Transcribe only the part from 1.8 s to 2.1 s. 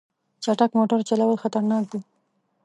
دي.